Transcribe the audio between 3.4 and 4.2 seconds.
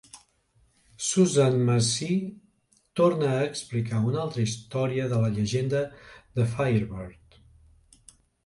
explicar una